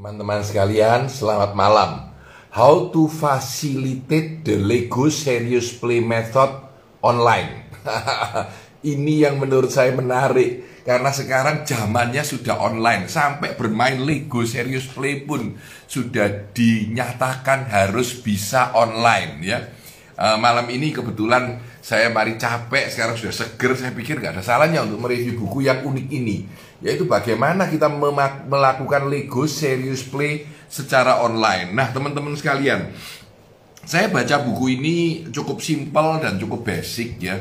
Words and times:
Teman-teman 0.00 0.40
sekalian, 0.40 1.12
selamat 1.12 1.52
malam. 1.52 2.08
How 2.56 2.88
to 2.88 3.04
facilitate 3.04 4.48
the 4.48 4.56
Lego 4.56 5.12
Serious 5.12 5.76
Play 5.76 6.00
Method 6.00 6.56
online. 7.04 7.68
Ini 8.96 9.28
yang 9.28 9.36
menurut 9.36 9.68
saya 9.68 9.92
menarik 9.92 10.80
karena 10.88 11.12
sekarang 11.12 11.68
zamannya 11.68 12.24
sudah 12.24 12.64
online 12.64 13.12
sampai 13.12 13.52
bermain 13.60 14.00
Lego 14.00 14.40
Serious 14.48 14.88
Play 14.88 15.20
pun 15.20 15.60
sudah 15.84 16.48
dinyatakan 16.48 17.68
harus 17.68 18.24
bisa 18.24 18.72
online 18.72 19.44
ya. 19.44 19.68
Uh, 20.20 20.36
malam 20.36 20.68
ini 20.68 20.92
kebetulan 20.92 21.56
saya 21.80 22.12
mari 22.12 22.36
capek 22.36 22.92
sekarang 22.92 23.16
sudah 23.16 23.32
seger 23.32 23.72
saya 23.72 23.96
pikir 23.96 24.20
nggak 24.20 24.36
ada 24.36 24.44
salahnya 24.44 24.84
untuk 24.84 25.00
mereview 25.00 25.32
buku 25.40 25.64
yang 25.64 25.80
unik 25.80 26.06
ini 26.12 26.44
yaitu 26.84 27.08
bagaimana 27.08 27.64
kita 27.72 27.88
melakukan 28.44 29.08
Lego 29.08 29.48
Serious 29.48 30.04
Play 30.04 30.44
secara 30.68 31.24
online. 31.24 31.72
Nah 31.76 31.92
teman-teman 31.92 32.32
sekalian, 32.36 32.92
saya 33.84 34.08
baca 34.12 34.44
buku 34.44 34.80
ini 34.80 34.96
cukup 35.28 35.60
simpel 35.60 36.20
dan 36.20 36.36
cukup 36.40 36.68
basic 36.68 37.20
ya. 37.20 37.40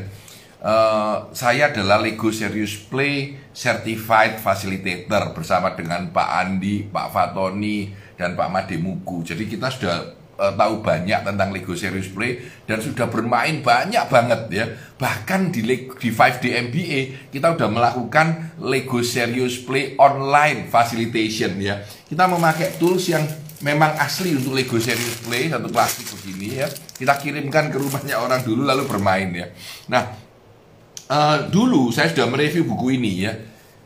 Uh, 0.59 1.31
saya 1.31 1.71
adalah 1.71 2.03
Lego 2.03 2.35
Serious 2.35 2.75
Play 2.75 3.39
Certified 3.55 4.43
Facilitator 4.43 5.31
bersama 5.31 5.71
dengan 5.71 6.11
Pak 6.11 6.29
Andi, 6.35 6.83
Pak 6.83 7.07
Fatoni, 7.15 7.95
dan 8.19 8.35
Pak 8.35 8.51
Mademuku. 8.51 9.23
Jadi 9.23 9.47
kita 9.47 9.71
sudah 9.71 10.18
uh, 10.39 10.55
tahu 10.55 10.79
banyak 10.79 11.27
tentang 11.27 11.51
Lego 11.51 11.75
Serious 11.75 12.07
Play 12.07 12.39
dan 12.63 12.79
sudah 12.79 13.11
bermain 13.11 13.59
banyak 13.59 14.07
banget 14.07 14.41
ya. 14.49 14.65
Bahkan 14.95 15.51
di 15.51 15.61
di 15.99 16.09
5D 16.09 16.71
MBA 16.71 17.29
kita 17.35 17.59
sudah 17.59 17.69
melakukan 17.69 18.55
Lego 18.63 19.03
Serious 19.03 19.59
Play 19.59 19.99
online 19.99 20.71
facilitation 20.71 21.59
ya. 21.59 21.83
Kita 21.83 22.25
memakai 22.31 22.79
tools 22.79 23.11
yang 23.11 23.27
memang 23.59 23.99
asli 23.99 24.33
untuk 24.33 24.55
Lego 24.55 24.79
Serious 24.79 25.19
Play 25.27 25.51
satu 25.51 25.67
plastik 25.67 26.07
begini 26.07 26.63
ya. 26.63 26.67
Kita 26.71 27.19
kirimkan 27.19 27.67
ke 27.67 27.77
rumahnya 27.77 28.23
orang 28.23 28.41
dulu 28.47 28.63
lalu 28.63 28.87
bermain 28.87 29.29
ya. 29.35 29.51
Nah, 29.91 30.03
uh, 31.11 31.37
dulu 31.51 31.91
saya 31.91 32.07
sudah 32.07 32.31
mereview 32.31 32.63
buku 32.63 32.95
ini 32.95 33.27
ya. 33.27 33.33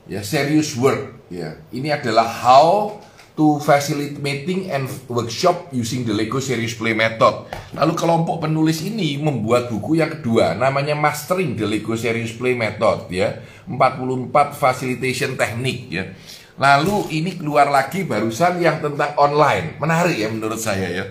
Ya, 0.04 0.20
Serious 0.20 0.76
Work 0.76 1.32
ya. 1.32 1.58
Ini 1.72 1.98
adalah 1.98 2.28
how 2.28 3.00
to 3.34 3.58
facilitate 3.58 4.22
meeting 4.22 4.70
and 4.70 4.86
workshop 5.10 5.74
using 5.74 6.06
the 6.06 6.14
Lego 6.14 6.38
Series 6.38 6.78
Play 6.78 6.94
Method. 6.94 7.50
Lalu 7.74 7.94
kelompok 7.98 8.46
penulis 8.46 8.86
ini 8.86 9.18
membuat 9.18 9.74
buku 9.74 9.98
yang 9.98 10.22
kedua 10.22 10.54
namanya 10.54 10.94
Mastering 10.94 11.58
the 11.58 11.66
Lego 11.66 11.98
Series 11.98 12.38
Play 12.38 12.54
Method 12.54 13.10
ya. 13.10 13.42
44 13.66 14.54
facilitation 14.54 15.34
teknik 15.34 15.80
ya. 15.90 16.14
Lalu 16.62 17.10
ini 17.18 17.34
keluar 17.34 17.74
lagi 17.74 18.06
barusan 18.06 18.62
yang 18.62 18.78
tentang 18.78 19.18
online. 19.18 19.82
Menarik 19.82 20.14
ya 20.14 20.30
menurut 20.30 20.62
saya 20.62 20.86
ya. 20.86 21.06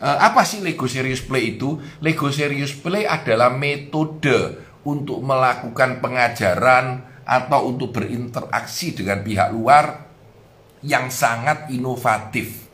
Uh, 0.00 0.16
apa 0.24 0.48
sih 0.48 0.64
Lego 0.64 0.88
Serious 0.88 1.20
Play 1.20 1.60
itu? 1.60 1.76
Lego 2.00 2.32
Serious 2.32 2.72
Play 2.72 3.04
adalah 3.04 3.52
metode 3.52 4.56
untuk 4.88 5.20
melakukan 5.20 6.00
pengajaran 6.00 7.04
atau 7.28 7.68
untuk 7.68 7.92
berinteraksi 7.92 8.96
dengan 8.96 9.20
pihak 9.20 9.52
luar 9.52 10.07
yang 10.82 11.10
sangat 11.10 11.70
inovatif. 11.70 12.68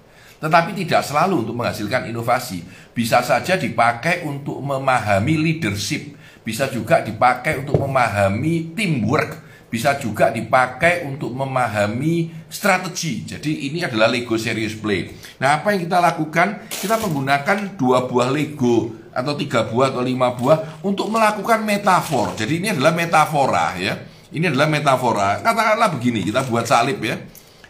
Tetapi 0.44 0.76
tidak 0.76 1.00
selalu 1.00 1.46
untuk 1.48 1.56
menghasilkan 1.56 2.04
inovasi. 2.10 2.60
Bisa 2.92 3.24
saja 3.24 3.56
dipakai 3.56 4.28
untuk 4.28 4.60
memahami 4.60 5.40
leadership, 5.40 6.12
bisa 6.44 6.68
juga 6.68 7.00
dipakai 7.00 7.64
untuk 7.64 7.80
memahami 7.80 8.76
teamwork, 8.76 9.40
bisa 9.72 9.96
juga 9.96 10.28
dipakai 10.28 11.02
untuk 11.08 11.32
memahami 11.32 12.30
strategi. 12.52 13.24
Jadi 13.24 13.72
ini 13.72 13.82
adalah 13.82 14.06
Lego 14.06 14.36
Serious 14.36 14.76
Play. 14.76 15.10
Nah 15.40 15.58
apa 15.58 15.72
yang 15.72 15.88
kita 15.88 15.98
lakukan? 15.98 16.68
Kita 16.68 17.00
menggunakan 17.00 17.74
dua 17.80 18.04
buah 18.06 18.28
Lego 18.28 18.92
atau 19.10 19.32
tiga 19.34 19.64
buah 19.64 19.96
atau 19.96 20.04
lima 20.04 20.36
buah 20.36 20.84
untuk 20.84 21.08
melakukan 21.08 21.64
metafor. 21.64 22.36
Jadi 22.36 22.60
ini 22.60 22.68
adalah 22.70 22.92
metafora 22.92 23.74
ya. 23.80 23.96
Ini 24.34 24.50
adalah 24.50 24.66
metafora. 24.66 25.38
Katakanlah 25.40 25.88
begini, 25.94 26.26
kita 26.26 26.42
buat 26.50 26.66
salib 26.66 26.98
ya. 27.00 27.16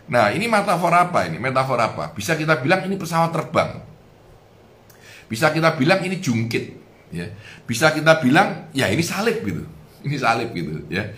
Nah, 0.04 0.28
ini 0.37 0.44
metafora 0.44 1.09
apa 1.09 1.25
ini? 1.25 1.41
Metafora 1.41 1.88
apa? 1.88 2.12
Bisa 2.12 2.37
kita 2.37 2.60
bilang 2.60 2.84
ini 2.84 3.00
pesawat 3.00 3.32
terbang. 3.32 3.81
Bisa 5.25 5.48
kita 5.48 5.72
bilang 5.81 6.04
ini 6.04 6.20
jungkit, 6.20 6.65
ya. 7.09 7.32
Bisa 7.65 7.88
kita 7.97 8.20
bilang 8.20 8.69
ya 8.76 8.93
ini 8.93 9.00
salib 9.00 9.41
gitu. 9.41 9.64
Ini 10.04 10.20
salib 10.20 10.53
gitu, 10.53 10.84
ya. 10.93 11.16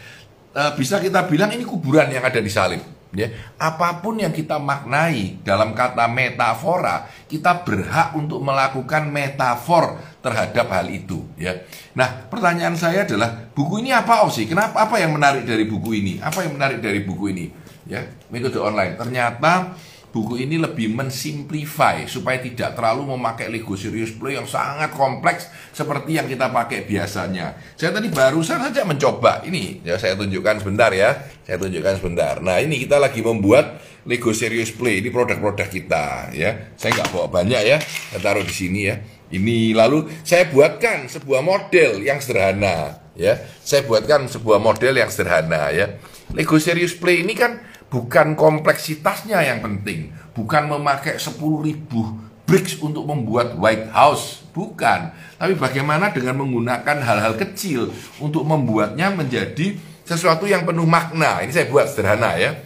E, 0.55 0.63
bisa 0.79 1.03
kita 1.03 1.27
bilang 1.27 1.51
ini 1.51 1.67
kuburan 1.67 2.07
yang 2.07 2.23
ada 2.23 2.39
di 2.39 2.47
salib, 2.47 2.79
ya. 3.11 3.27
Apa 3.59 3.99
pun 3.99 4.15
yang 4.15 4.31
kita 4.31 4.63
maknai 4.63 5.43
dalam 5.43 5.75
kata 5.75 6.07
metafora, 6.07 7.11
kita 7.27 7.67
berhak 7.67 8.15
untuk 8.15 8.39
melakukan 8.47 9.11
metafor 9.11 9.99
terhadap 10.23 10.71
hal 10.71 10.87
itu, 10.87 11.27
ya. 11.35 11.67
Nah, 11.99 12.31
pertanyaan 12.31 12.79
saya 12.79 13.03
adalah 13.03 13.51
buku 13.59 13.83
ini 13.83 13.91
apa 13.91 14.23
sih? 14.31 14.47
Kenapa 14.47 14.87
apa 14.87 15.03
yang 15.03 15.19
menarik 15.19 15.43
dari 15.43 15.67
buku 15.67 15.91
ini? 15.99 16.23
Apa 16.23 16.47
yang 16.47 16.55
menarik 16.55 16.79
dari 16.79 17.03
buku 17.03 17.35
ini? 17.35 17.66
Ya 17.87 18.03
metode 18.29 18.59
online 18.59 18.99
ternyata 18.99 19.75
buku 20.17 20.41
ini 20.41 20.57
lebih 20.57 20.97
mensimplify 20.97 22.09
supaya 22.09 22.41
tidak 22.41 22.73
terlalu 22.73 23.13
memakai 23.13 23.53
Lego 23.53 23.77
Serious 23.77 24.17
Play 24.17 24.41
yang 24.41 24.49
sangat 24.49 24.97
kompleks 24.97 25.53
seperti 25.77 26.17
yang 26.17 26.25
kita 26.25 26.49
pakai 26.49 26.89
biasanya. 26.89 27.53
Saya 27.77 27.93
tadi 27.93 28.09
barusan 28.09 28.65
saja 28.65 28.89
mencoba 28.89 29.45
ini, 29.45 29.85
ya 29.85 30.01
saya 30.01 30.17
tunjukkan 30.17 30.65
sebentar 30.65 30.89
ya, 30.97 31.21
saya 31.45 31.61
tunjukkan 31.61 32.01
sebentar. 32.01 32.41
Nah 32.41 32.57
ini 32.65 32.81
kita 32.81 32.97
lagi 32.97 33.21
membuat 33.21 33.77
Lego 34.09 34.33
Serious 34.33 34.73
Play 34.73 35.05
ini 35.05 35.13
produk-produk 35.13 35.69
kita 35.69 36.33
ya. 36.33 36.73
Saya 36.81 36.97
nggak 36.97 37.13
bawa 37.13 37.29
banyak 37.29 37.63
ya, 37.69 37.77
saya 37.85 38.21
taruh 38.25 38.47
di 38.47 38.55
sini 38.57 38.89
ya. 38.89 38.97
Ini 39.27 39.77
lalu 39.77 40.09
saya 40.25 40.49
buatkan 40.49 41.13
sebuah 41.13 41.45
model 41.45 42.01
yang 42.01 42.25
sederhana 42.25 43.05
ya. 43.13 43.37
Saya 43.61 43.85
buatkan 43.85 44.33
sebuah 44.33 44.65
model 44.65 44.97
yang 44.97 45.13
sederhana 45.13 45.69
ya. 45.77 46.01
Lego 46.33 46.57
Serious 46.57 46.97
Play 46.97 47.21
ini 47.21 47.37
kan 47.37 47.76
bukan 47.97 48.37
kompleksitasnya 48.37 49.41
yang 49.41 49.65
penting, 49.65 50.13
bukan 50.37 50.69
memakai 50.69 51.17
10.000 51.17 51.89
bricks 52.45 52.77
untuk 52.85 53.09
membuat 53.09 53.57
White 53.57 53.89
House, 53.89 54.45
bukan. 54.53 55.17
Tapi 55.41 55.57
bagaimana 55.57 56.13
dengan 56.13 56.45
menggunakan 56.45 57.01
hal-hal 57.01 57.41
kecil 57.41 57.89
untuk 58.21 58.45
membuatnya 58.45 59.09
menjadi 59.17 59.81
sesuatu 60.05 60.45
yang 60.45 60.69
penuh 60.69 60.85
makna. 60.85 61.41
Ini 61.41 61.49
saya 61.57 61.73
buat 61.73 61.89
sederhana 61.89 62.37
ya. 62.37 62.61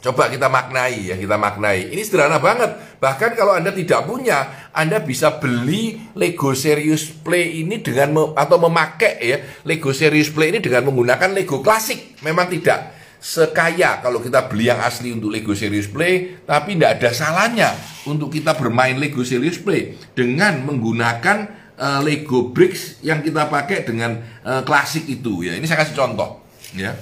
Coba 0.00 0.32
kita 0.32 0.48
maknai 0.48 1.12
ya, 1.12 1.14
kita 1.20 1.36
maknai. 1.36 1.92
Ini 1.92 2.00
sederhana 2.02 2.40
banget. 2.40 2.72
Bahkan 2.98 3.36
kalau 3.36 3.52
Anda 3.52 3.70
tidak 3.70 4.08
punya, 4.08 4.48
Anda 4.72 5.04
bisa 5.04 5.38
beli 5.38 6.08
Lego 6.16 6.56
Serious 6.56 7.04
Play 7.06 7.60
ini 7.62 7.84
dengan 7.84 8.32
atau 8.32 8.56
memakai 8.56 9.14
ya 9.20 9.36
Lego 9.68 9.92
Serious 9.92 10.32
Play 10.32 10.56
ini 10.56 10.58
dengan 10.64 10.88
menggunakan 10.88 11.36
Lego 11.36 11.60
klasik. 11.60 12.16
Memang 12.24 12.48
tidak 12.48 13.01
sekaya 13.22 14.02
kalau 14.02 14.18
kita 14.18 14.50
beli 14.50 14.66
yang 14.66 14.82
asli 14.82 15.14
untuk 15.14 15.30
Lego 15.30 15.54
Serious 15.54 15.86
Play, 15.86 16.42
tapi 16.42 16.74
tidak 16.74 16.98
ada 16.98 17.10
salahnya 17.14 17.70
untuk 18.10 18.34
kita 18.34 18.58
bermain 18.58 18.98
Lego 18.98 19.22
Serious 19.22 19.62
Play 19.62 19.94
dengan 20.18 20.66
menggunakan 20.66 21.46
uh, 21.78 22.02
Lego 22.02 22.50
Bricks 22.50 22.98
yang 23.06 23.22
kita 23.22 23.46
pakai 23.46 23.86
dengan 23.86 24.18
uh, 24.42 24.66
klasik 24.66 25.06
itu 25.06 25.46
ya. 25.46 25.54
Ini 25.54 25.62
saya 25.70 25.86
kasih 25.86 25.94
contoh 25.94 26.42
ya. 26.74 26.98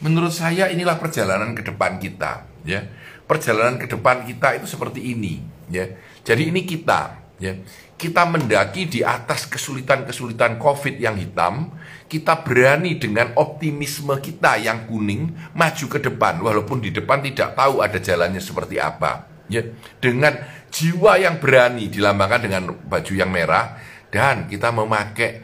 Menurut 0.00 0.32
saya 0.32 0.72
inilah 0.72 0.96
perjalanan 0.96 1.52
ke 1.52 1.60
depan 1.60 2.00
kita 2.00 2.48
ya. 2.64 2.88
Perjalanan 3.28 3.76
ke 3.76 3.84
depan 3.84 4.24
kita 4.24 4.56
itu 4.56 4.64
seperti 4.64 5.04
ini 5.12 5.44
ya. 5.68 5.84
Jadi 6.24 6.48
ini 6.48 6.64
kita 6.64 7.17
ya 7.38 7.54
kita 7.98 8.22
mendaki 8.30 8.86
di 8.86 9.00
atas 9.02 9.50
kesulitan-kesulitan 9.50 10.54
COVID 10.62 11.02
yang 11.02 11.18
hitam, 11.18 11.74
kita 12.06 12.46
berani 12.46 12.94
dengan 12.94 13.34
optimisme 13.34 14.14
kita 14.22 14.54
yang 14.62 14.86
kuning 14.86 15.34
maju 15.58 15.86
ke 15.90 15.98
depan, 15.98 16.38
walaupun 16.38 16.78
di 16.78 16.94
depan 16.94 17.18
tidak 17.26 17.58
tahu 17.58 17.82
ada 17.82 17.98
jalannya 17.98 18.38
seperti 18.38 18.78
apa. 18.78 19.26
Ya, 19.50 19.66
dengan 19.98 20.38
jiwa 20.70 21.18
yang 21.18 21.42
berani 21.42 21.90
dilambangkan 21.90 22.40
dengan 22.46 22.62
baju 22.70 23.12
yang 23.16 23.34
merah 23.34 23.80
dan 24.14 24.46
kita 24.46 24.70
memakai 24.70 25.42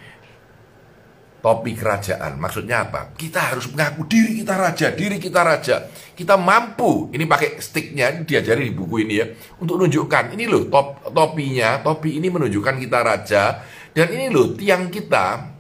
topi 1.44 1.76
kerajaan. 1.76 2.41
Maksudnya 2.41 2.88
apa? 2.88 3.12
Kita 3.12 3.52
harus 3.52 3.69
mengaku 3.69 4.08
diri 4.08 4.41
kita 4.41 4.56
raja, 4.56 4.88
diri 4.96 5.20
kita 5.20 5.44
raja. 5.44 5.85
Kita 6.17 6.41
mampu, 6.41 7.12
ini 7.12 7.29
pakai 7.29 7.61
sticknya, 7.61 8.08
ini 8.17 8.25
diajari 8.25 8.64
di 8.64 8.73
buku 8.73 9.05
ini 9.05 9.14
ya, 9.20 9.29
untuk 9.61 9.76
menunjukkan, 9.76 10.32
ini 10.32 10.49
loh 10.49 10.64
top, 10.73 11.12
topinya, 11.12 11.85
topi 11.85 12.17
ini 12.17 12.32
menunjukkan 12.32 12.81
kita 12.81 12.99
raja, 13.05 13.61
dan 13.93 14.08
ini 14.14 14.32
loh 14.32 14.56
tiang 14.56 14.88
kita, 14.88 15.52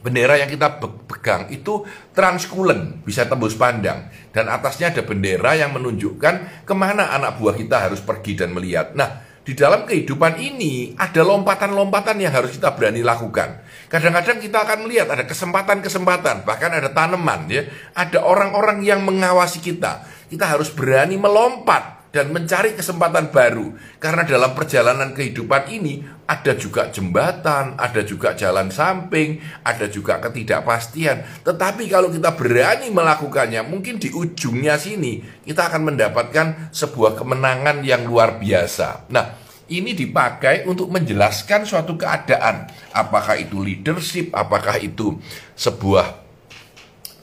bendera 0.00 0.40
yang 0.40 0.48
kita 0.48 0.80
pegang 0.80 1.52
itu 1.52 1.84
transkulen, 2.16 3.04
bisa 3.04 3.28
tembus 3.28 3.58
pandang. 3.60 4.08
Dan 4.32 4.48
atasnya 4.48 4.94
ada 4.94 5.02
bendera 5.04 5.52
yang 5.52 5.74
menunjukkan 5.76 6.64
ke 6.64 6.74
mana 6.76 7.12
anak 7.12 7.36
buah 7.36 7.58
kita 7.58 7.90
harus 7.90 8.00
pergi 8.00 8.40
dan 8.40 8.56
melihat. 8.56 8.94
Nah, 8.96 9.33
di 9.44 9.52
dalam 9.52 9.84
kehidupan 9.84 10.40
ini 10.40 10.96
ada 10.96 11.20
lompatan-lompatan 11.20 12.16
yang 12.16 12.32
harus 12.32 12.56
kita 12.56 12.72
berani 12.72 13.04
lakukan. 13.04 13.60
Kadang-kadang 13.92 14.40
kita 14.40 14.64
akan 14.64 14.88
melihat 14.88 15.12
ada 15.12 15.28
kesempatan-kesempatan, 15.28 16.48
bahkan 16.48 16.72
ada 16.72 16.88
tanaman 16.88 17.44
ya, 17.52 17.68
ada 17.92 18.24
orang-orang 18.24 18.80
yang 18.80 19.04
mengawasi 19.04 19.60
kita. 19.60 20.00
Kita 20.32 20.48
harus 20.48 20.72
berani 20.72 21.20
melompat 21.20 22.03
dan 22.14 22.30
mencari 22.30 22.78
kesempatan 22.78 23.34
baru. 23.34 23.74
Karena 23.98 24.22
dalam 24.22 24.54
perjalanan 24.54 25.10
kehidupan 25.10 25.66
ini 25.66 26.06
ada 26.30 26.54
juga 26.54 26.86
jembatan, 26.94 27.74
ada 27.74 28.06
juga 28.06 28.38
jalan 28.38 28.70
samping, 28.70 29.42
ada 29.66 29.90
juga 29.90 30.22
ketidakpastian. 30.22 31.42
Tetapi 31.42 31.90
kalau 31.90 32.14
kita 32.14 32.38
berani 32.38 32.94
melakukannya, 32.94 33.66
mungkin 33.66 33.98
di 33.98 34.14
ujungnya 34.14 34.78
sini 34.78 35.26
kita 35.42 35.66
akan 35.66 35.90
mendapatkan 35.90 36.70
sebuah 36.70 37.18
kemenangan 37.18 37.82
yang 37.82 38.06
luar 38.06 38.38
biasa. 38.38 39.10
Nah, 39.10 39.34
ini 39.66 39.98
dipakai 39.98 40.70
untuk 40.70 40.94
menjelaskan 40.94 41.66
suatu 41.66 41.98
keadaan. 41.98 42.70
Apakah 42.94 43.42
itu 43.42 43.58
leadership, 43.58 44.30
apakah 44.30 44.78
itu 44.78 45.18
sebuah 45.58 46.22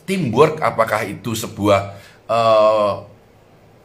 teamwork, 0.03 0.59
apakah 0.59 1.07
itu 1.07 1.31
sebuah 1.31 1.95
uh, 2.27 3.10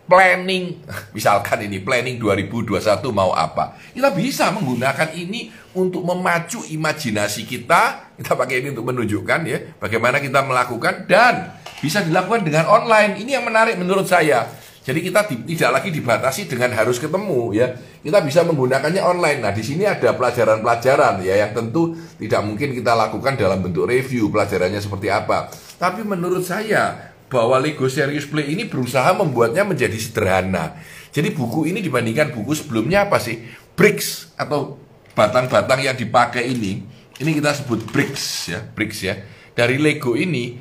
planning, 0.07 0.81
misalkan 1.17 1.67
ini 1.67 1.83
planning 1.83 2.17
2021 2.17 2.81
mau 3.13 3.35
apa. 3.35 3.77
Kita 3.93 4.15
bisa 4.15 4.55
menggunakan 4.55 5.13
ini 5.13 5.51
untuk 5.77 6.07
memacu 6.07 6.63
imajinasi 6.65 7.45
kita, 7.45 8.15
kita 8.17 8.33
pakai 8.33 8.65
ini 8.65 8.73
untuk 8.73 8.89
menunjukkan 8.89 9.41
ya 9.45 9.59
bagaimana 9.77 10.23
kita 10.23 10.41
melakukan 10.47 11.05
dan 11.05 11.53
bisa 11.83 12.01
dilakukan 12.01 12.47
dengan 12.47 12.71
online. 12.71 13.21
Ini 13.21 13.43
yang 13.43 13.45
menarik 13.45 13.77
menurut 13.77 14.09
saya. 14.09 14.49
Jadi 14.87 15.03
kita 15.03 15.27
di, 15.27 15.43
tidak 15.51 15.83
lagi 15.83 15.91
dibatasi 15.91 16.47
dengan 16.47 16.71
harus 16.71 17.03
ketemu 17.03 17.51
ya. 17.51 17.75
Kita 18.07 18.23
bisa 18.23 18.47
menggunakannya 18.47 19.03
online. 19.03 19.43
Nah, 19.43 19.51
di 19.51 19.67
sini 19.67 19.83
ada 19.83 20.15
pelajaran-pelajaran 20.15 21.27
ya 21.27 21.43
yang 21.43 21.51
tentu 21.51 21.99
tidak 22.23 22.47
mungkin 22.47 22.71
kita 22.71 22.95
lakukan 22.95 23.35
dalam 23.35 23.67
bentuk 23.67 23.91
review 23.91 24.31
pelajarannya 24.31 24.79
seperti 24.79 25.11
apa. 25.11 25.51
Tapi 25.75 26.07
menurut 26.07 26.47
saya 26.47 27.16
bahwa 27.27 27.59
Lego 27.59 27.91
Serious 27.91 28.27
Play 28.27 28.55
ini 28.55 28.67
berusaha 28.67 29.11
membuatnya 29.17 29.67
menjadi 29.67 29.97
sederhana. 29.99 30.79
Jadi 31.11 31.33
buku 31.33 31.67
ini 31.71 31.83
dibandingkan 31.83 32.31
buku 32.31 32.53
sebelumnya 32.55 33.09
apa 33.09 33.19
sih? 33.19 33.43
Bricks 33.75 34.33
atau 34.39 34.79
batang-batang 35.17 35.81
yang 35.81 35.97
dipakai 35.97 36.45
ini, 36.45 36.85
ini 37.19 37.31
kita 37.41 37.57
sebut 37.57 37.89
bricks 37.89 38.53
ya, 38.53 38.61
bricks 38.61 39.01
ya. 39.01 39.17
Dari 39.57 39.81
Lego 39.81 40.13
ini 40.13 40.61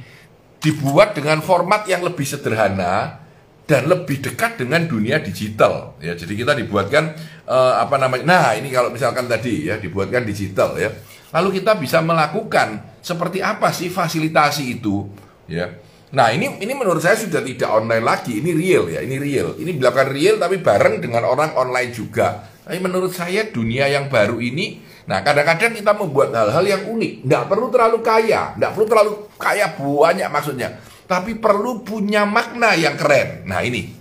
dibuat 0.63 1.13
dengan 1.13 1.43
format 1.43 1.83
yang 1.85 2.01
lebih 2.03 2.23
sederhana, 2.23 3.25
dan 3.65 3.89
lebih 3.89 4.21
dekat 4.21 4.61
dengan 4.61 4.85
dunia 4.85 5.17
digital 5.17 5.97
ya 5.97 6.13
jadi 6.13 6.33
kita 6.37 6.53
dibuatkan 6.53 7.17
uh, 7.49 7.81
apa 7.81 7.97
namanya 7.97 8.23
nah 8.25 8.47
ini 8.53 8.69
kalau 8.69 8.93
misalkan 8.93 9.25
tadi 9.25 9.73
ya 9.73 9.81
dibuatkan 9.81 10.21
digital 10.21 10.77
ya 10.77 10.93
lalu 11.33 11.59
kita 11.61 11.73
bisa 11.81 11.97
melakukan 12.05 13.01
seperti 13.01 13.41
apa 13.41 13.73
sih 13.73 13.89
fasilitasi 13.89 14.77
itu 14.77 15.09
ya 15.49 15.73
nah 16.15 16.31
ini 16.31 16.63
ini 16.63 16.73
menurut 16.73 17.03
saya 17.03 17.19
sudah 17.19 17.43
tidak 17.43 17.67
online 17.67 18.05
lagi 18.07 18.39
ini 18.39 18.55
real 18.55 18.87
ya 18.87 19.03
ini 19.03 19.19
real 19.19 19.59
ini 19.59 19.75
dilakukan 19.75 20.09
real 20.15 20.39
tapi 20.39 20.63
bareng 20.63 21.03
dengan 21.03 21.27
orang 21.27 21.51
online 21.59 21.91
juga 21.91 22.47
tapi 22.63 22.79
menurut 22.79 23.11
saya 23.11 23.51
dunia 23.51 23.91
yang 23.91 24.07
baru 24.07 24.39
ini 24.39 24.95
Nah, 25.05 25.21
kadang-kadang 25.21 25.77
kita 25.77 25.93
membuat 25.93 26.33
hal-hal 26.33 26.65
yang 26.65 26.89
unik, 26.89 27.29
nggak 27.29 27.45
perlu 27.45 27.69
terlalu 27.69 28.01
kaya, 28.01 28.57
nggak 28.57 28.73
perlu 28.73 28.87
terlalu 28.89 29.13
kaya 29.37 29.77
banyak 29.77 30.29
maksudnya 30.33 30.81
tapi 31.05 31.37
perlu 31.37 31.85
punya 31.85 32.25
makna 32.25 32.73
yang 32.73 32.97
keren. 32.97 33.45
Nah, 33.45 33.61
ini. 33.61 33.93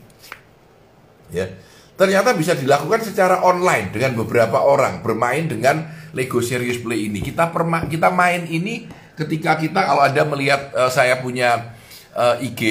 Ya. 1.31 1.53
Ternyata 1.95 2.35
bisa 2.35 2.59
dilakukan 2.59 3.07
secara 3.07 3.47
online 3.47 3.95
dengan 3.95 4.19
beberapa 4.19 4.59
orang 4.59 5.07
bermain 5.07 5.47
dengan 5.47 5.87
Lego 6.11 6.43
Serious 6.43 6.83
Play 6.83 7.07
ini. 7.07 7.23
Kita 7.23 7.55
perma 7.55 7.87
kita 7.87 8.11
main 8.11 8.51
ini 8.51 8.91
ketika 9.15 9.55
kita 9.55 9.79
kalau 9.79 10.03
Anda 10.03 10.27
melihat 10.27 10.75
uh, 10.75 10.91
saya 10.91 11.23
punya 11.23 11.74
uh, 12.15 12.39
IG 12.41 12.63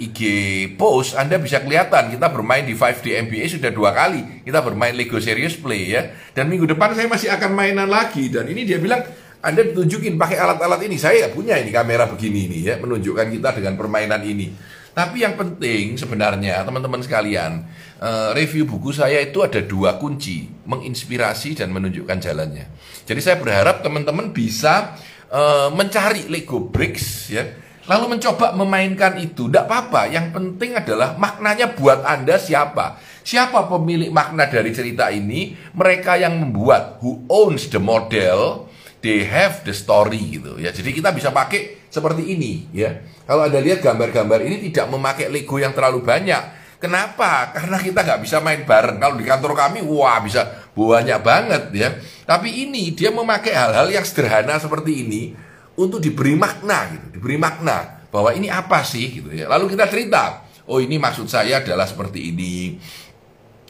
IG 0.00 0.20
post 0.80 1.14
Anda 1.14 1.36
bisa 1.38 1.60
kelihatan 1.62 2.10
kita 2.10 2.32
bermain 2.32 2.64
di 2.64 2.74
5D 2.74 3.28
MBA 3.28 3.60
sudah 3.60 3.70
dua 3.70 3.92
kali 3.92 4.42
kita 4.42 4.64
bermain 4.64 4.96
Lego 4.96 5.20
Serious 5.22 5.54
Play 5.54 5.92
ya 5.92 6.10
dan 6.32 6.48
minggu 6.48 6.66
depan 6.66 6.96
saya 6.96 7.06
masih 7.06 7.30
akan 7.30 7.52
mainan 7.52 7.88
lagi 7.88 8.32
dan 8.32 8.48
ini 8.48 8.64
dia 8.64 8.80
bilang 8.80 9.04
anda 9.46 9.62
ditunjukin 9.62 10.18
pakai 10.18 10.42
alat-alat 10.42 10.90
ini. 10.90 10.98
Saya 10.98 11.30
punya 11.30 11.54
ini 11.54 11.70
kamera 11.70 12.10
begini 12.10 12.50
ini 12.50 12.58
ya, 12.66 12.82
menunjukkan 12.82 13.30
kita 13.30 13.54
dengan 13.54 13.78
permainan 13.78 14.18
ini. 14.26 14.50
Tapi 14.90 15.22
yang 15.22 15.38
penting 15.38 15.94
sebenarnya 15.94 16.64
teman-teman 16.64 16.98
sekalian, 17.04 17.62
uh, 18.00 18.32
review 18.32 18.66
buku 18.66 18.90
saya 18.96 19.22
itu 19.22 19.44
ada 19.44 19.62
dua 19.62 20.00
kunci, 20.02 20.48
menginspirasi 20.66 21.62
dan 21.62 21.70
menunjukkan 21.70 22.16
jalannya. 22.16 22.66
Jadi 23.06 23.20
saya 23.20 23.36
berharap 23.36 23.84
teman-teman 23.84 24.32
bisa 24.32 24.96
uh, 25.30 25.68
mencari 25.70 26.26
Lego 26.32 26.72
Bricks 26.72 27.28
ya, 27.28 27.44
lalu 27.86 28.18
mencoba 28.18 28.52
memainkan 28.54 29.18
itu. 29.18 29.46
Tidak 29.46 29.64
apa-apa, 29.66 30.10
yang 30.10 30.34
penting 30.34 30.76
adalah 30.78 31.14
maknanya 31.16 31.72
buat 31.74 32.02
Anda 32.02 32.36
siapa. 32.38 32.98
Siapa 33.26 33.66
pemilik 33.66 34.10
makna 34.14 34.46
dari 34.46 34.70
cerita 34.70 35.10
ini? 35.10 35.54
Mereka 35.74 36.14
yang 36.18 36.38
membuat, 36.38 37.02
who 37.02 37.26
owns 37.26 37.66
the 37.74 37.82
model, 37.82 38.70
they 39.02 39.26
have 39.26 39.66
the 39.66 39.74
story 39.74 40.38
gitu 40.38 40.58
ya. 40.62 40.70
Jadi 40.70 40.94
kita 40.94 41.10
bisa 41.10 41.34
pakai 41.34 41.90
seperti 41.90 42.34
ini 42.34 42.70
ya. 42.70 43.02
Kalau 43.26 43.46
Anda 43.46 43.58
lihat 43.58 43.82
gambar-gambar 43.82 44.46
ini 44.46 44.70
tidak 44.70 44.86
memakai 44.94 45.26
Lego 45.26 45.58
yang 45.58 45.74
terlalu 45.74 46.06
banyak. 46.06 46.66
Kenapa? 46.76 47.50
Karena 47.56 47.80
kita 47.80 48.04
nggak 48.04 48.20
bisa 48.22 48.38
main 48.44 48.62
bareng. 48.62 49.00
Kalau 49.00 49.16
di 49.18 49.24
kantor 49.26 49.56
kami, 49.56 49.80
wah 49.82 50.22
bisa 50.22 50.70
banyak 50.76 51.18
banget 51.24 51.62
ya. 51.72 51.88
Tapi 52.28 52.68
ini 52.68 52.92
dia 52.92 53.10
memakai 53.10 53.56
hal-hal 53.56 53.90
yang 53.90 54.04
sederhana 54.06 54.60
seperti 54.60 55.02
ini 55.02 55.46
untuk 55.76 56.00
diberi 56.00 56.34
makna 56.36 56.92
gitu, 56.92 57.20
diberi 57.20 57.36
makna 57.36 58.08
bahwa 58.08 58.32
ini 58.32 58.48
apa 58.48 58.80
sih 58.82 59.20
gitu 59.20 59.30
ya. 59.32 59.48
Lalu 59.48 59.76
kita 59.76 59.88
cerita, 59.88 60.44
oh 60.68 60.80
ini 60.80 60.96
maksud 60.96 61.28
saya 61.28 61.60
adalah 61.60 61.84
seperti 61.84 62.32
ini. 62.32 62.76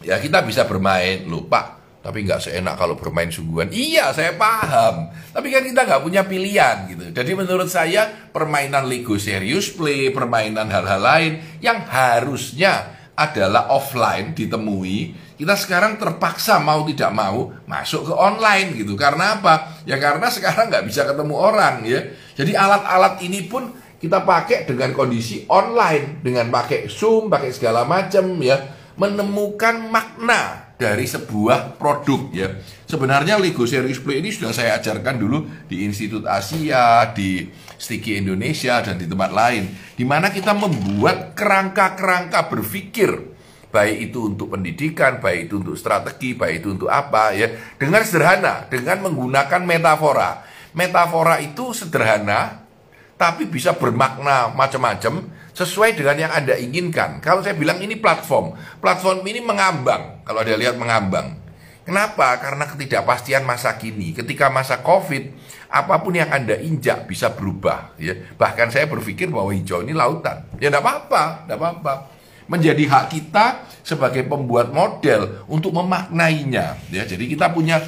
Ya 0.06 0.22
kita 0.22 0.44
bisa 0.46 0.64
bermain, 0.66 1.26
lupa 1.26 1.76
tapi 2.06 2.22
nggak 2.22 2.38
seenak 2.38 2.78
kalau 2.78 2.94
bermain 2.94 3.26
sungguhan. 3.34 3.66
Iya, 3.74 4.14
saya 4.14 4.38
paham. 4.38 5.10
Tapi 5.34 5.50
kan 5.50 5.66
kita 5.66 5.82
nggak 5.82 6.02
punya 6.06 6.22
pilihan 6.22 6.86
gitu. 6.86 7.10
Jadi 7.10 7.34
menurut 7.34 7.66
saya 7.66 8.06
permainan 8.30 8.86
Lego 8.86 9.18
Serious 9.18 9.74
Play, 9.74 10.14
permainan 10.14 10.70
hal-hal 10.70 11.02
lain 11.02 11.32
yang 11.58 11.82
harusnya 11.82 12.94
adalah 13.16 13.72
offline 13.72 14.36
ditemui, 14.36 15.16
kita 15.40 15.56
sekarang 15.56 15.96
terpaksa 15.96 16.60
mau 16.60 16.84
tidak 16.84 17.10
mau 17.16 17.48
masuk 17.64 18.12
ke 18.12 18.14
online 18.14 18.76
gitu. 18.76 18.92
Karena 18.92 19.40
apa? 19.40 19.82
Ya 19.88 19.96
karena 19.96 20.28
sekarang 20.28 20.68
nggak 20.68 20.84
bisa 20.84 21.08
ketemu 21.08 21.34
orang 21.34 21.80
ya. 21.88 22.04
Jadi 22.36 22.52
alat-alat 22.52 23.24
ini 23.24 23.48
pun 23.48 23.72
kita 23.96 24.22
pakai 24.28 24.68
dengan 24.68 24.92
kondisi 24.92 25.48
online, 25.48 26.20
dengan 26.20 26.52
pakai 26.52 26.92
Zoom, 26.92 27.32
pakai 27.32 27.50
segala 27.56 27.88
macam 27.88 28.36
ya, 28.44 28.60
menemukan 29.00 29.88
makna 29.88 30.72
dari 30.76 31.08
sebuah 31.08 31.80
produk 31.80 32.22
ya. 32.36 32.52
Sebenarnya 32.86 33.34
Lego 33.42 33.66
Serious 33.66 33.98
Play 33.98 34.22
ini 34.22 34.30
sudah 34.30 34.54
saya 34.54 34.78
ajarkan 34.78 35.18
dulu 35.18 35.42
di 35.66 35.82
Institut 35.82 36.22
Asia, 36.22 37.10
di 37.10 37.50
Sticky 37.74 38.22
Indonesia 38.22 38.78
dan 38.78 38.94
di 38.94 39.10
tempat 39.10 39.34
lain 39.34 39.66
di 39.98 40.06
mana 40.06 40.30
kita 40.30 40.54
membuat 40.54 41.34
kerangka-kerangka 41.34 42.46
berpikir 42.46 43.34
baik 43.74 44.08
itu 44.08 44.30
untuk 44.32 44.54
pendidikan, 44.54 45.18
baik 45.18 45.50
itu 45.50 45.58
untuk 45.58 45.74
strategi, 45.74 46.32
baik 46.38 46.62
itu 46.62 46.78
untuk 46.78 46.88
apa 46.88 47.34
ya, 47.34 47.50
dengan 47.74 48.06
sederhana, 48.06 48.70
dengan 48.70 49.02
menggunakan 49.02 49.60
metafora. 49.66 50.46
Metafora 50.72 51.42
itu 51.42 51.74
sederhana 51.74 52.64
tapi 53.16 53.48
bisa 53.48 53.74
bermakna 53.74 54.52
macam-macam 54.52 55.26
sesuai 55.56 55.96
dengan 55.96 56.28
yang 56.28 56.32
Anda 56.32 56.54
inginkan. 56.60 57.24
Kalau 57.24 57.40
saya 57.40 57.56
bilang 57.56 57.80
ini 57.80 57.96
platform, 57.96 58.54
platform 58.78 59.24
ini 59.24 59.40
mengambang. 59.40 60.22
Kalau 60.22 60.44
Anda 60.44 60.54
lihat 60.54 60.76
mengambang. 60.76 61.45
Kenapa? 61.86 62.34
Karena 62.42 62.66
ketidakpastian 62.66 63.46
masa 63.46 63.78
kini. 63.78 64.10
Ketika 64.10 64.50
masa 64.50 64.82
Covid, 64.82 65.30
apa 65.70 66.02
pun 66.02 66.18
yang 66.18 66.34
Anda 66.34 66.58
injak 66.58 67.06
bisa 67.06 67.30
berubah. 67.30 67.94
Ya. 67.94 68.18
Bahkan 68.34 68.74
saya 68.74 68.90
berpikir 68.90 69.30
bahwa 69.30 69.54
hijau 69.54 69.86
ini 69.86 69.94
lautan. 69.94 70.42
Ya 70.58 70.66
tidak 70.66 70.82
apa-apa, 70.82 71.46
tidak 71.46 71.58
apa-apa. 71.62 71.94
Menjadi 72.50 72.84
hak 72.90 73.04
kita 73.14 73.62
sebagai 73.86 74.26
pembuat 74.26 74.74
model 74.74 75.46
untuk 75.46 75.70
memaknainya. 75.74 76.78
Ya, 76.90 77.02
jadi 77.06 77.26
kita 77.26 77.50
punya 77.54 77.82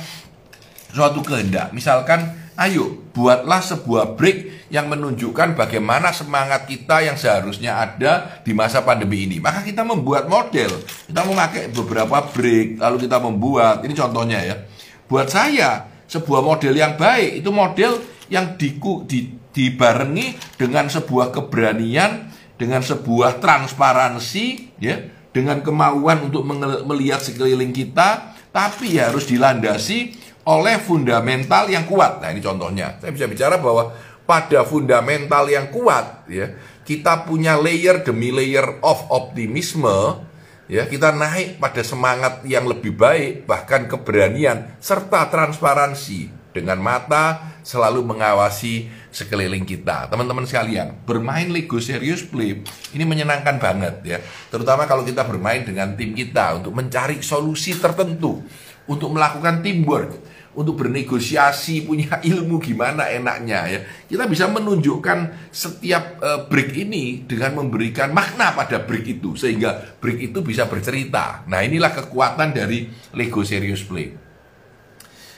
suatu 0.94 1.22
kehendak. 1.22 1.74
Misalkan 1.74 2.47
Ayo, 2.58 3.06
buatlah 3.14 3.62
sebuah 3.62 4.18
break 4.18 4.66
yang 4.74 4.90
menunjukkan 4.90 5.54
bagaimana 5.54 6.10
semangat 6.10 6.66
kita 6.66 7.06
yang 7.06 7.14
seharusnya 7.14 7.78
ada 7.78 8.42
di 8.42 8.50
masa 8.50 8.82
pandemi 8.82 9.30
ini. 9.30 9.38
Maka 9.38 9.62
kita 9.62 9.86
membuat 9.86 10.26
model. 10.26 10.82
Kita 11.06 11.22
memakai 11.22 11.70
beberapa 11.70 12.18
break, 12.18 12.82
lalu 12.82 13.06
kita 13.06 13.22
membuat. 13.22 13.86
Ini 13.86 13.94
contohnya 13.94 14.42
ya. 14.42 14.66
Buat 15.06 15.30
saya, 15.30 15.86
sebuah 16.10 16.42
model 16.42 16.74
yang 16.74 16.98
baik 16.98 17.46
itu 17.46 17.50
model 17.54 18.02
yang 18.26 18.58
diku, 18.58 19.06
di, 19.06 19.38
dibarengi 19.54 20.58
dengan 20.58 20.90
sebuah 20.90 21.30
keberanian, 21.30 22.26
dengan 22.58 22.82
sebuah 22.82 23.38
transparansi, 23.38 24.74
ya, 24.82 24.98
dengan 25.30 25.62
kemauan 25.62 26.26
untuk 26.26 26.42
melihat 26.90 27.22
sekeliling 27.22 27.70
kita, 27.70 28.34
tapi 28.50 28.98
harus 28.98 29.30
dilandasi 29.30 30.27
oleh 30.48 30.80
fundamental 30.80 31.68
yang 31.68 31.84
kuat. 31.84 32.24
Nah, 32.24 32.32
ini 32.32 32.40
contohnya. 32.40 32.96
Saya 32.96 33.12
bisa 33.12 33.28
bicara 33.28 33.60
bahwa 33.60 33.92
pada 34.24 34.64
fundamental 34.64 35.44
yang 35.52 35.68
kuat 35.68 36.24
ya, 36.32 36.56
kita 36.88 37.28
punya 37.28 37.60
layer 37.60 38.00
demi 38.00 38.32
layer 38.32 38.80
of 38.80 39.04
optimisme 39.12 40.24
Ya, 40.68 40.84
kita 40.84 41.16
naik 41.16 41.56
pada 41.56 41.80
semangat 41.80 42.44
yang 42.44 42.68
lebih 42.68 42.92
baik, 42.92 43.48
bahkan 43.48 43.88
keberanian 43.88 44.76
serta 44.76 45.24
transparansi 45.32 46.28
dengan 46.52 46.76
mata 46.76 47.56
selalu 47.64 48.04
mengawasi 48.04 48.84
sekeliling 49.08 49.64
kita. 49.64 50.12
Teman-teman 50.12 50.44
sekalian, 50.44 50.92
bermain 51.08 51.48
Lego 51.48 51.80
Serious 51.80 52.20
Play 52.20 52.60
ini 52.92 53.04
menyenangkan 53.08 53.56
banget 53.56 53.94
ya. 54.04 54.20
Terutama 54.52 54.84
kalau 54.84 55.08
kita 55.08 55.24
bermain 55.24 55.64
dengan 55.64 55.96
tim 55.96 56.12
kita 56.12 56.60
untuk 56.60 56.76
mencari 56.76 57.24
solusi 57.24 57.72
tertentu, 57.72 58.44
untuk 58.88 59.12
melakukan 59.14 59.60
teamwork, 59.60 60.10
untuk 60.58 60.80
bernegosiasi, 60.80 61.86
punya 61.86 62.18
ilmu 62.18 62.58
gimana 62.58 63.06
enaknya 63.06 63.60
ya. 63.68 63.80
Kita 64.08 64.26
bisa 64.26 64.50
menunjukkan 64.50 65.52
setiap 65.54 66.18
uh, 66.18 66.40
break 66.50 66.74
ini 66.74 67.22
dengan 67.28 67.62
memberikan 67.62 68.10
makna 68.10 68.56
pada 68.56 68.82
break 68.82 69.20
itu 69.20 69.38
sehingga 69.38 69.96
break 70.02 70.32
itu 70.32 70.42
bisa 70.42 70.66
bercerita. 70.66 71.46
Nah, 71.46 71.62
inilah 71.62 71.94
kekuatan 71.94 72.50
dari 72.56 72.90
Lego 73.14 73.46
Serious 73.46 73.86
Play. 73.86 74.10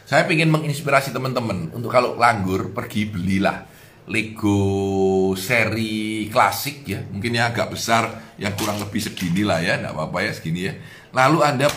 Saya 0.08 0.26
ingin 0.26 0.50
menginspirasi 0.50 1.14
teman-teman 1.14 1.70
untuk 1.70 1.92
kalau 1.92 2.18
langgur 2.18 2.74
pergi 2.74 3.06
belilah 3.06 3.62
Lego 4.10 5.38
seri 5.38 6.26
klasik 6.26 6.82
ya, 6.82 6.98
mungkin 7.14 7.38
yang 7.38 7.54
agak 7.54 7.70
besar 7.70 8.34
yang 8.34 8.58
kurang 8.58 8.82
lebih 8.82 8.98
segini 8.98 9.46
lah 9.46 9.62
ya, 9.62 9.78
enggak 9.78 9.94
apa-apa 9.94 10.18
ya 10.26 10.32
segini 10.34 10.66
ya. 10.66 10.74
Lalu 11.14 11.38
Anda 11.46 11.70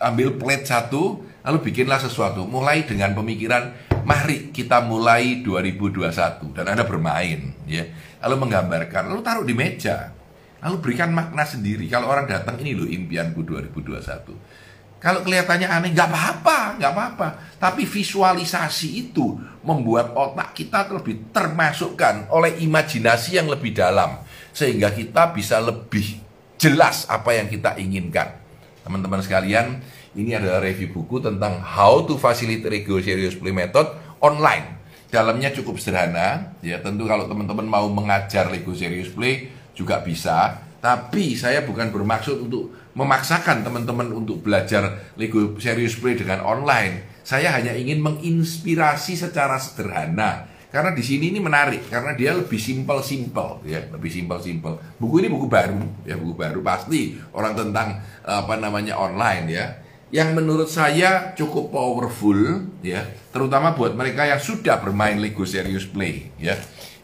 ambil 0.00 0.40
plate 0.40 0.66
satu, 0.66 1.20
lalu 1.44 1.58
bikinlah 1.70 2.00
sesuatu. 2.00 2.48
Mulai 2.48 2.88
dengan 2.88 3.12
pemikiran, 3.12 3.76
mari 4.08 4.48
kita 4.50 4.80
mulai 4.80 5.44
2021 5.44 6.56
dan 6.56 6.64
Anda 6.72 6.88
bermain, 6.88 7.52
ya. 7.68 7.84
Lalu 8.24 8.48
menggambarkan, 8.48 9.12
lalu 9.12 9.20
taruh 9.20 9.44
di 9.44 9.54
meja. 9.56 10.12
Lalu 10.60 10.76
berikan 10.84 11.08
makna 11.12 11.48
sendiri. 11.48 11.88
Kalau 11.88 12.12
orang 12.12 12.28
datang 12.28 12.60
ini 12.60 12.76
loh 12.76 12.84
impianku 12.84 13.40
2021. 13.48 15.00
Kalau 15.00 15.24
kelihatannya 15.24 15.64
aneh, 15.64 15.96
nggak 15.96 16.08
apa-apa, 16.12 16.76
nggak 16.76 16.92
apa-apa. 16.92 17.28
Tapi 17.56 17.88
visualisasi 17.88 19.08
itu 19.08 19.40
membuat 19.64 20.12
otak 20.12 20.52
kita 20.52 20.84
lebih 20.92 21.32
termasukkan 21.32 22.28
oleh 22.28 22.60
imajinasi 22.60 23.40
yang 23.40 23.48
lebih 23.48 23.72
dalam. 23.72 24.20
Sehingga 24.52 24.92
kita 24.92 25.32
bisa 25.32 25.56
lebih 25.64 26.20
jelas 26.60 27.08
apa 27.08 27.32
yang 27.32 27.48
kita 27.48 27.80
inginkan. 27.80 28.39
Teman-teman 28.80 29.20
sekalian, 29.20 29.80
ini 30.16 30.34
adalah 30.34 30.64
review 30.64 30.90
buku 30.90 31.20
tentang 31.20 31.60
How 31.60 32.08
to 32.08 32.16
Facilitate 32.16 32.82
Ego 32.82 32.98
Serious 32.98 33.36
Play 33.36 33.52
Method 33.52 33.86
online. 34.24 34.80
Dalamnya 35.10 35.50
cukup 35.50 35.76
sederhana, 35.82 36.54
ya 36.62 36.78
tentu 36.78 37.02
kalau 37.04 37.26
teman-teman 37.26 37.66
mau 37.66 37.86
mengajar 37.90 38.46
Lego 38.46 38.70
Serious 38.70 39.10
Play 39.10 39.50
juga 39.74 39.98
bisa. 40.00 40.62
Tapi 40.80 41.36
saya 41.36 41.66
bukan 41.66 41.92
bermaksud 41.92 42.46
untuk 42.46 42.94
memaksakan 42.94 43.66
teman-teman 43.66 44.08
untuk 44.14 44.40
belajar 44.40 45.12
Lego 45.18 45.58
Serious 45.58 45.98
Play 45.98 46.14
dengan 46.14 46.46
online. 46.46 47.20
Saya 47.26 47.52
hanya 47.52 47.74
ingin 47.74 48.00
menginspirasi 48.00 49.18
secara 49.18 49.58
sederhana 49.58 50.48
karena 50.70 50.94
di 50.94 51.02
sini 51.02 51.34
ini 51.34 51.42
menarik 51.42 51.90
karena 51.90 52.14
dia 52.14 52.32
lebih 52.32 52.58
simpel-simpel 52.58 53.66
ya, 53.66 53.84
lebih 53.90 54.08
simpel-simpel. 54.08 54.78
Buku 54.96 55.20
ini 55.20 55.28
buku 55.28 55.50
baru 55.50 55.82
ya, 56.06 56.14
buku 56.14 56.34
baru 56.38 56.62
pasti 56.62 57.18
orang 57.34 57.58
tentang 57.58 57.98
apa 58.22 58.54
namanya 58.54 58.96
online 58.96 59.46
ya 59.50 59.66
yang 60.10 60.34
menurut 60.34 60.66
saya 60.66 61.30
cukup 61.38 61.70
powerful 61.70 62.66
ya, 62.82 63.06
terutama 63.30 63.78
buat 63.78 63.94
mereka 63.94 64.26
yang 64.26 64.42
sudah 64.42 64.82
bermain 64.82 65.22
Lego 65.22 65.46
Serious 65.46 65.86
Play 65.86 66.34
ya. 66.34 66.58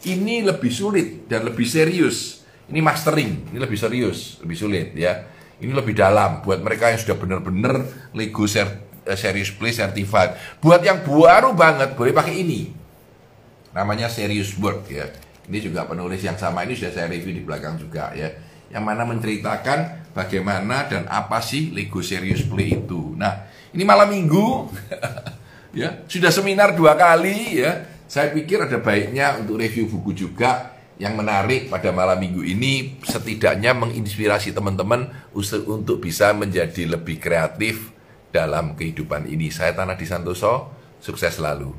Ini 0.06 0.46
lebih 0.46 0.70
sulit 0.70 1.26
dan 1.30 1.46
lebih 1.46 1.66
serius. 1.66 2.46
Ini 2.66 2.82
mastering, 2.82 3.50
ini 3.54 3.58
lebih 3.62 3.78
serius, 3.78 4.42
lebih 4.42 4.58
sulit 4.58 4.90
ya. 4.98 5.22
Ini 5.62 5.70
lebih 5.70 5.94
dalam 5.94 6.42
buat 6.42 6.58
mereka 6.58 6.90
yang 6.90 6.98
sudah 6.98 7.14
benar-benar 7.14 7.86
Lego 8.10 8.42
Ser 8.50 8.66
eh, 9.06 9.14
Serious 9.14 9.54
Play 9.54 9.70
Certified. 9.70 10.58
Buat 10.58 10.82
yang 10.82 11.06
baru 11.06 11.54
banget 11.54 11.94
boleh 11.94 12.10
pakai 12.10 12.42
ini. 12.42 12.85
Namanya 13.76 14.08
Serious 14.08 14.56
Work 14.56 14.88
ya. 14.88 15.12
Ini 15.46 15.60
juga 15.60 15.84
penulis 15.84 16.24
yang 16.24 16.40
sama 16.40 16.64
ini 16.64 16.72
sudah 16.72 16.96
saya 16.96 17.06
review 17.12 17.36
di 17.36 17.44
belakang 17.44 17.76
juga 17.76 18.10
ya 18.16 18.32
yang 18.70 18.82
mana 18.82 19.06
menceritakan 19.06 20.10
bagaimana 20.10 20.90
dan 20.90 21.06
apa 21.06 21.38
sih 21.38 21.70
Lego 21.70 22.02
Serious 22.02 22.42
Play 22.42 22.74
itu. 22.74 23.14
Nah, 23.14 23.46
ini 23.70 23.86
malam 23.86 24.10
minggu, 24.10 24.66
ya 25.80 26.02
sudah 26.10 26.32
seminar 26.34 26.74
dua 26.74 26.98
kali 26.98 27.62
ya. 27.62 27.86
Saya 28.06 28.30
pikir 28.30 28.62
ada 28.62 28.78
baiknya 28.78 29.34
untuk 29.42 29.58
review 29.58 29.90
buku 29.90 30.14
juga 30.14 30.74
yang 30.96 31.18
menarik 31.18 31.66
pada 31.66 31.90
malam 31.90 32.22
minggu 32.22 32.38
ini 32.46 33.02
setidaknya 33.02 33.74
menginspirasi 33.74 34.54
teman-teman 34.54 35.10
untuk 35.66 35.98
bisa 35.98 36.30
menjadi 36.30 36.86
lebih 36.86 37.18
kreatif 37.18 37.90
dalam 38.30 38.78
kehidupan 38.78 39.26
ini. 39.26 39.50
Saya 39.50 39.74
Tanah 39.74 39.98
Di 39.98 40.06
Santoso, 40.06 40.70
sukses 41.02 41.34
selalu. 41.34 41.74